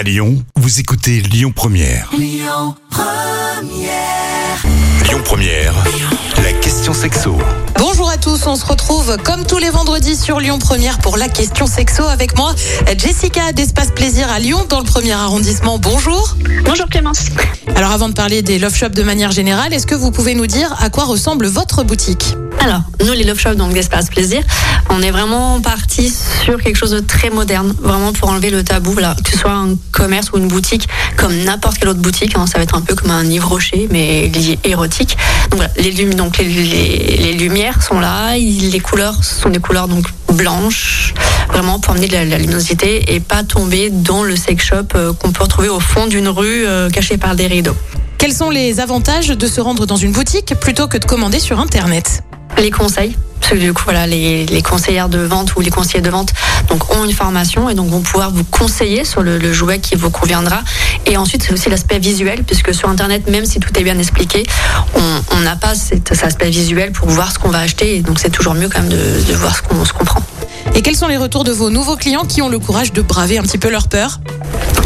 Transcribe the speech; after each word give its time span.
À 0.00 0.02
Lyon, 0.02 0.42
vous 0.56 0.80
écoutez 0.80 1.20
Lyon 1.20 1.52
Première. 1.54 2.08
Lyon 2.16 2.74
Première, 5.26 5.74
la 6.42 6.52
question 6.54 6.94
sexo. 6.94 7.36
Bonjour 7.76 8.08
à 8.08 8.16
tous, 8.16 8.46
on 8.46 8.56
se 8.56 8.64
retrouve 8.64 9.18
comme 9.22 9.44
tous 9.44 9.58
les 9.58 9.68
vendredis 9.68 10.16
sur 10.16 10.40
Lyon 10.40 10.58
Première 10.58 11.00
pour 11.00 11.18
la 11.18 11.28
question 11.28 11.66
sexo 11.66 12.04
avec 12.04 12.34
moi, 12.38 12.54
Jessica 12.96 13.52
d'Espace 13.52 13.90
Plaisir 13.90 14.30
à 14.30 14.38
Lyon 14.38 14.64
dans 14.70 14.78
le 14.78 14.86
premier 14.86 15.12
arrondissement. 15.12 15.78
Bonjour. 15.78 16.34
Bonjour 16.64 16.86
Clémence. 16.86 17.26
Alors 17.76 17.90
avant 17.90 18.08
de 18.08 18.14
parler 18.14 18.40
des 18.40 18.58
love 18.58 18.74
shops 18.74 18.94
de 18.94 19.02
manière 19.02 19.32
générale, 19.32 19.74
est-ce 19.74 19.86
que 19.86 19.94
vous 19.94 20.12
pouvez 20.12 20.34
nous 20.34 20.46
dire 20.46 20.74
à 20.80 20.88
quoi 20.88 21.04
ressemble 21.04 21.46
votre 21.46 21.84
boutique? 21.84 22.36
Alors, 22.62 22.82
nous 23.06 23.14
les 23.14 23.24
Love 23.24 23.38
Shops, 23.38 23.56
donc 23.56 23.72
d'Espace 23.72 24.10
Plaisir, 24.10 24.42
on 24.90 25.00
est 25.00 25.10
vraiment 25.10 25.62
parti 25.62 26.12
sur 26.44 26.62
quelque 26.62 26.76
chose 26.76 26.90
de 26.90 27.00
très 27.00 27.30
moderne, 27.30 27.74
vraiment 27.80 28.12
pour 28.12 28.28
enlever 28.28 28.50
le 28.50 28.62
tabou, 28.62 28.92
voilà, 28.92 29.16
que 29.24 29.30
ce 29.30 29.38
soit 29.38 29.50
un 29.50 29.76
commerce 29.92 30.30
ou 30.32 30.36
une 30.36 30.48
boutique, 30.48 30.86
comme 31.16 31.34
n'importe 31.34 31.78
quelle 31.78 31.88
autre 31.88 32.00
boutique, 32.00 32.36
hein, 32.36 32.46
ça 32.46 32.58
va 32.58 32.64
être 32.64 32.74
un 32.74 32.82
peu 32.82 32.94
comme 32.94 33.12
un 33.12 33.24
Yves 33.24 33.46
Rocher, 33.46 33.88
mais 33.90 34.28
lié 34.28 34.58
érotique. 34.64 35.16
Donc 35.50 35.60
voilà, 35.60 35.72
les, 35.78 37.32
lumières 37.32 37.82
sont 37.82 37.98
là, 37.98 38.36
les 38.36 38.80
couleurs 38.80 39.24
sont 39.24 39.48
des 39.48 39.60
couleurs 39.60 39.88
donc 39.88 40.04
blanches, 40.30 41.14
vraiment 41.48 41.78
pour 41.78 41.94
amener 41.94 42.08
de 42.08 42.12
la, 42.12 42.24
luminosité 42.24 43.14
et 43.14 43.20
pas 43.20 43.42
tomber 43.42 43.88
dans 43.88 44.22
le 44.22 44.36
sex 44.36 44.62
shop 44.62 44.96
euh, 44.96 45.14
qu'on 45.14 45.32
peut 45.32 45.44
retrouver 45.44 45.70
au 45.70 45.80
fond 45.80 46.06
d'une 46.06 46.28
rue 46.28 46.66
euh, 46.66 46.90
caché 46.90 47.16
par 47.16 47.36
des 47.36 47.46
rideaux. 47.46 47.76
Quels 48.18 48.34
sont 48.34 48.50
les 48.50 48.80
avantages 48.80 49.28
de 49.28 49.46
se 49.46 49.62
rendre 49.62 49.86
dans 49.86 49.96
une 49.96 50.12
boutique 50.12 50.54
plutôt 50.60 50.88
que 50.88 50.98
de 50.98 51.06
commander 51.06 51.40
sur 51.40 51.58
Internet? 51.58 52.22
Les 52.60 52.70
conseils. 52.70 53.16
Parce 53.40 53.52
que 53.52 53.58
du 53.58 53.72
coup, 53.72 53.84
voilà, 53.84 54.06
les, 54.06 54.44
les 54.44 54.62
conseillères 54.62 55.08
de 55.08 55.18
vente 55.18 55.56
ou 55.56 55.60
les 55.60 55.70
conseillers 55.70 56.02
de 56.02 56.10
vente 56.10 56.34
donc, 56.68 56.94
ont 56.94 57.06
une 57.06 57.12
formation 57.12 57.70
et 57.70 57.74
donc 57.74 57.88
vont 57.88 58.02
pouvoir 58.02 58.30
vous 58.30 58.44
conseiller 58.44 59.06
sur 59.06 59.22
le, 59.22 59.38
le 59.38 59.52
jouet 59.52 59.78
qui 59.78 59.94
vous 59.94 60.10
conviendra. 60.10 60.60
Et 61.06 61.16
ensuite, 61.16 61.42
c'est 61.42 61.52
aussi 61.54 61.70
l'aspect 61.70 61.98
visuel, 61.98 62.44
puisque 62.44 62.74
sur 62.74 62.90
Internet, 62.90 63.30
même 63.30 63.46
si 63.46 63.58
tout 63.58 63.70
est 63.78 63.82
bien 63.82 63.98
expliqué, 63.98 64.42
on 65.32 65.40
n'a 65.40 65.56
pas 65.56 65.74
cet, 65.74 66.08
cet 66.14 66.22
aspect 66.22 66.50
visuel 66.50 66.92
pour 66.92 67.08
voir 67.08 67.32
ce 67.32 67.38
qu'on 67.38 67.48
va 67.48 67.60
acheter. 67.60 67.96
Et 67.96 68.00
donc, 68.02 68.18
c'est 68.20 68.30
toujours 68.30 68.54
mieux 68.54 68.68
quand 68.68 68.82
même 68.82 68.90
de, 68.90 69.22
de 69.26 69.32
voir 69.34 69.56
ce 69.56 69.62
qu'on 69.62 69.76
qu'on 69.76 70.04
prend. 70.04 70.22
Et 70.74 70.82
quels 70.82 70.96
sont 70.96 71.08
les 71.08 71.16
retours 71.16 71.44
de 71.44 71.52
vos 71.52 71.70
nouveaux 71.70 71.96
clients 71.96 72.24
qui 72.24 72.42
ont 72.42 72.50
le 72.50 72.58
courage 72.58 72.92
de 72.92 73.00
braver 73.00 73.38
un 73.38 73.42
petit 73.42 73.58
peu 73.58 73.70
leur 73.70 73.88
peur? 73.88 74.20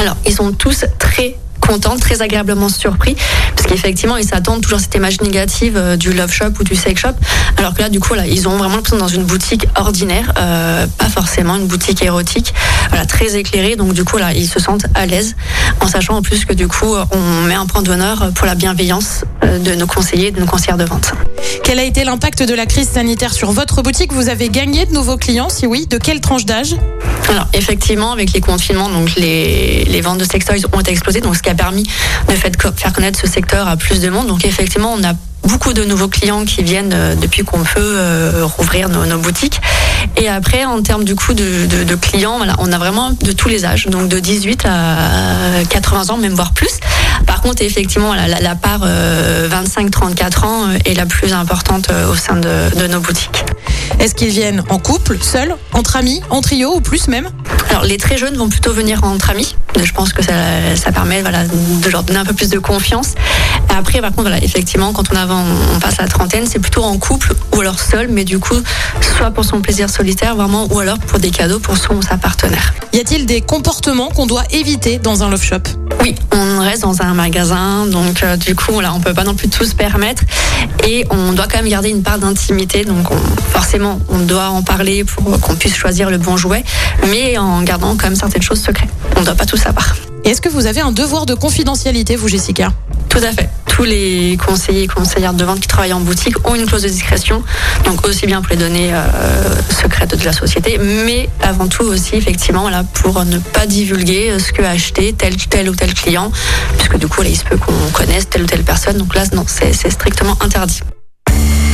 Alors, 0.00 0.16
ils 0.26 0.34
sont 0.34 0.52
tous 0.52 0.84
très 0.98 1.36
très 1.78 2.22
agréablement 2.22 2.68
surpris, 2.68 3.16
parce 3.54 3.68
qu'effectivement, 3.68 4.16
ils 4.16 4.26
s'attendent 4.26 4.60
toujours 4.60 4.78
à 4.78 4.82
cette 4.82 4.94
image 4.94 5.20
négative 5.20 5.76
euh, 5.76 5.96
du 5.96 6.12
love 6.12 6.32
shop 6.32 6.52
ou 6.60 6.64
du 6.64 6.74
sex 6.74 7.00
shop, 7.00 7.14
alors 7.56 7.74
que 7.74 7.82
là, 7.82 7.88
du 7.88 8.00
coup, 8.00 8.14
là, 8.14 8.26
ils 8.26 8.48
ont 8.48 8.56
vraiment 8.56 8.76
l'impression 8.76 8.96
d'être 8.96 9.06
dans 9.06 9.14
une 9.14 9.24
boutique 9.24 9.66
ordinaire, 9.76 10.32
euh, 10.38 10.86
pas 10.98 11.08
forcément 11.08 11.56
une 11.56 11.66
boutique 11.66 12.02
érotique, 12.02 12.54
très 13.08 13.36
éclairée, 13.36 13.76
donc 13.76 13.92
du 13.92 14.04
coup, 14.04 14.18
là, 14.18 14.32
ils 14.32 14.48
se 14.48 14.60
sentent 14.60 14.86
à 14.94 15.06
l'aise, 15.06 15.36
en 15.80 15.86
sachant 15.86 16.16
en 16.16 16.22
plus 16.22 16.44
que 16.44 16.52
du 16.52 16.68
coup, 16.68 16.94
on 17.12 17.42
met 17.46 17.54
un 17.54 17.66
point 17.66 17.82
d'honneur 17.82 18.30
pour 18.34 18.46
la 18.46 18.54
bienveillance 18.54 19.24
euh, 19.44 19.58
de 19.58 19.74
nos 19.74 19.86
conseillers, 19.86 20.30
de 20.30 20.40
nos 20.40 20.46
conseillères 20.46 20.76
de 20.76 20.84
vente. 20.84 21.12
Quel 21.64 21.78
a 21.78 21.84
été 21.84 22.04
l'impact 22.04 22.42
de 22.42 22.54
la 22.54 22.66
crise 22.66 22.88
sanitaire 22.88 23.32
sur 23.32 23.52
votre 23.52 23.82
boutique 23.82 24.12
Vous 24.12 24.28
avez 24.28 24.48
gagné 24.48 24.86
de 24.86 24.92
nouveaux 24.92 25.16
clients 25.16 25.48
Si 25.48 25.66
oui, 25.66 25.86
de 25.86 25.98
quelle 25.98 26.20
tranche 26.20 26.44
d'âge 26.44 26.74
Alors 27.28 27.46
effectivement, 27.52 28.12
avec 28.12 28.32
les 28.32 28.40
confinements, 28.40 28.88
donc 28.88 29.14
les, 29.16 29.84
les 29.84 30.00
ventes 30.00 30.18
de 30.18 30.24
sextoys 30.24 30.64
ont 30.72 30.80
été 30.80 30.90
explosées, 30.90 31.20
donc 31.20 31.36
ce 31.36 31.42
qui 31.42 31.50
a 31.50 31.54
permis 31.54 31.84
de 32.28 32.34
faire 32.34 32.92
connaître 32.92 33.18
ce 33.20 33.26
secteur 33.26 33.68
à 33.68 33.76
plus 33.76 34.00
de 34.00 34.08
monde. 34.10 34.26
Donc 34.26 34.44
effectivement, 34.44 34.92
on 34.96 35.04
a 35.04 35.12
beaucoup 35.44 35.72
de 35.72 35.84
nouveaux 35.84 36.08
clients 36.08 36.44
qui 36.44 36.62
viennent 36.62 36.92
euh, 36.92 37.14
depuis 37.14 37.44
qu'on 37.44 37.60
peut 37.62 37.78
euh, 37.78 38.44
rouvrir 38.44 38.88
nos, 38.90 39.18
boutiques. 39.18 39.60
Et 40.16 40.28
après, 40.28 40.64
en 40.64 40.82
termes 40.82 41.04
du 41.04 41.14
coup 41.14 41.32
de, 41.32 41.66
de- 41.66 41.84
de 41.84 41.94
clients, 41.94 42.36
voilà, 42.36 42.54
on 42.58 42.70
a 42.72 42.78
vraiment 42.78 43.10
de 43.10 43.32
tous 43.32 43.48
les 43.48 43.64
âges, 43.64 43.86
donc 43.86 44.08
de 44.08 44.18
18 44.18 44.66
à 44.66 45.64
80 45.68 46.10
ans, 46.10 46.18
même 46.18 46.34
voire 46.34 46.52
plus. 46.52 46.70
Par 47.40 47.48
contre, 47.48 47.62
effectivement, 47.62 48.12
la, 48.12 48.28
la 48.28 48.54
part 48.54 48.86
25-34 48.86 50.44
ans 50.44 50.68
euh, 50.68 50.78
est 50.84 50.92
la 50.92 51.06
plus 51.06 51.32
importante 51.32 51.88
euh, 51.90 52.12
au 52.12 52.14
sein 52.14 52.36
de, 52.36 52.78
de 52.78 52.86
nos 52.86 53.00
boutiques. 53.00 53.46
Est-ce 53.98 54.14
qu'ils 54.14 54.28
viennent 54.28 54.62
en 54.68 54.78
couple, 54.78 55.16
seuls, 55.22 55.56
entre 55.72 55.96
amis, 55.96 56.20
en 56.28 56.42
trio 56.42 56.74
ou 56.76 56.82
plus 56.82 57.08
même? 57.08 57.30
Alors 57.70 57.84
les 57.84 57.96
très 57.96 58.18
jeunes 58.18 58.36
vont 58.36 58.50
plutôt 58.50 58.74
venir 58.74 59.02
entre 59.04 59.30
amis. 59.30 59.56
Je 59.82 59.90
pense 59.92 60.12
que 60.12 60.22
ça, 60.22 60.34
ça 60.76 60.92
permet 60.92 61.22
voilà, 61.22 61.44
de 61.44 61.88
leur 61.88 62.02
donner 62.02 62.18
un 62.18 62.26
peu 62.26 62.34
plus 62.34 62.50
de 62.50 62.58
confiance. 62.58 63.14
Après, 63.74 64.02
par 64.02 64.10
contre, 64.10 64.28
voilà, 64.28 64.44
effectivement, 64.44 64.92
quand 64.92 65.04
on, 65.10 65.16
on 65.16 65.80
passe 65.80 65.98
à 65.98 66.02
la 66.02 66.08
trentaine, 66.08 66.44
c'est 66.46 66.58
plutôt 66.58 66.82
en 66.82 66.98
couple 66.98 67.32
ou 67.56 67.60
alors 67.62 67.80
seul, 67.80 68.08
mais 68.10 68.24
du 68.24 68.38
coup, 68.38 68.56
soit 69.00 69.30
pour 69.30 69.46
son 69.46 69.62
plaisir 69.62 69.88
solitaire, 69.88 70.36
vraiment, 70.36 70.66
ou 70.70 70.78
alors 70.78 70.98
pour 70.98 71.18
des 71.18 71.30
cadeaux 71.30 71.58
pour 71.58 71.78
son 71.78 71.94
ou 71.94 72.02
sa 72.02 72.18
partenaire. 72.18 72.74
Y 72.92 73.00
a-t-il 73.00 73.24
des 73.24 73.40
comportements 73.40 74.10
qu'on 74.10 74.26
doit 74.26 74.44
éviter 74.50 74.98
dans 74.98 75.22
un 75.22 75.30
love 75.30 75.42
shop? 75.42 75.79
Oui, 76.02 76.14
on 76.32 76.60
reste 76.60 76.82
dans 76.82 77.02
un 77.02 77.12
magasin, 77.12 77.86
donc 77.86 78.22
euh, 78.22 78.36
du 78.36 78.54
coup, 78.54 78.80
là, 78.80 78.92
on 78.94 79.00
peut 79.00 79.12
pas 79.12 79.24
non 79.24 79.34
plus 79.34 79.48
tout 79.48 79.64
se 79.64 79.74
permettre, 79.74 80.22
et 80.86 81.04
on 81.10 81.32
doit 81.32 81.46
quand 81.46 81.58
même 81.58 81.68
garder 81.68 81.90
une 81.90 82.02
part 82.02 82.18
d'intimité. 82.18 82.84
Donc, 82.84 83.10
on- 83.10 83.16
forcément, 83.52 83.98
on 84.08 84.18
doit 84.20 84.48
en 84.48 84.62
parler 84.62 85.04
pour 85.04 85.38
qu'on 85.40 85.54
puisse 85.56 85.74
choisir 85.76 86.08
le 86.10 86.16
bon 86.18 86.36
jouet, 86.38 86.64
mais 87.10 87.36
en 87.36 87.60
gardant 87.62 87.96
quand 87.96 88.04
même 88.06 88.16
certaines 88.16 88.42
choses 88.42 88.60
secrètes. 88.62 88.88
On 89.16 89.20
ne 89.20 89.26
doit 89.26 89.34
pas 89.34 89.44
tout 89.46 89.58
savoir. 89.58 89.94
Est-ce 90.24 90.40
que 90.40 90.48
vous 90.48 90.66
avez 90.66 90.80
un 90.80 90.92
devoir 90.92 91.26
de 91.26 91.34
confidentialité, 91.34 92.16
vous, 92.16 92.28
Jessica? 92.28 92.72
Tout 93.08 93.18
à 93.18 93.32
fait. 93.32 93.50
Tous 93.80 93.86
les 93.86 94.36
conseillers 94.36 94.82
et 94.82 94.86
conseillères 94.86 95.32
de 95.32 95.42
vente 95.42 95.60
qui 95.60 95.66
travaillent 95.66 95.94
en 95.94 96.00
boutique 96.00 96.46
ont 96.46 96.54
une 96.54 96.66
clause 96.66 96.82
de 96.82 96.88
discrétion, 96.90 97.42
donc 97.86 98.06
aussi 98.06 98.26
bien 98.26 98.42
pour 98.42 98.50
les 98.50 98.58
données 98.58 98.90
euh, 98.92 99.42
secrètes 99.70 100.14
de 100.14 100.22
la 100.22 100.34
société, 100.34 100.76
mais 100.76 101.30
avant 101.40 101.66
tout 101.66 101.84
aussi 101.84 102.14
effectivement 102.14 102.60
voilà, 102.60 102.84
pour 102.84 103.24
ne 103.24 103.38
pas 103.38 103.64
divulguer 103.64 104.38
ce 104.38 104.52
que 104.52 104.60
a 104.60 104.68
acheté 104.68 105.14
tel, 105.14 105.34
tel 105.34 105.70
ou 105.70 105.74
tel 105.74 105.94
client, 105.94 106.30
puisque 106.76 106.98
du 106.98 107.08
coup 107.08 107.22
là, 107.22 107.30
il 107.30 107.36
se 107.38 107.44
peut 107.44 107.56
qu'on 107.56 107.72
connaisse 107.94 108.28
telle 108.28 108.42
ou 108.42 108.46
telle 108.46 108.64
personne, 108.64 108.98
donc 108.98 109.14
là 109.14 109.24
non, 109.32 109.46
c'est 109.48 109.72
strictement 109.90 110.36
interdit. 110.42 110.82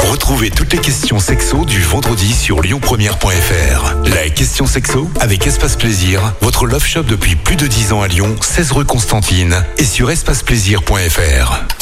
Retrouvez 0.00 0.50
toutes 0.50 0.72
les 0.72 0.80
questions 0.80 1.20
sexo 1.20 1.64
du 1.64 1.82
vendredi 1.82 2.32
sur 2.32 2.62
lyonpremière.fr. 2.62 3.94
La 4.12 4.28
question 4.28 4.66
sexo 4.66 5.08
avec 5.20 5.46
Espace 5.46 5.76
Plaisir, 5.76 6.34
votre 6.40 6.66
love 6.66 6.84
shop 6.84 7.04
depuis 7.04 7.36
plus 7.36 7.54
de 7.54 7.68
10 7.68 7.92
ans 7.92 8.02
à 8.02 8.08
Lyon, 8.08 8.34
16 8.40 8.72
rue 8.72 8.84
Constantine 8.84 9.64
et 9.78 9.84
sur 9.84 10.10
espaceplaisir.fr. 10.10 11.81